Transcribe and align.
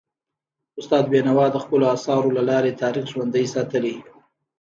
استاد 0.79 1.03
بینوا 1.11 1.45
د 1.51 1.57
خپلو 1.63 1.85
اثارو 1.95 2.35
له 2.37 2.41
لارې 2.49 2.77
تاریخ 2.81 3.05
ژوندی 3.13 3.45
ساتلی. 3.53 3.95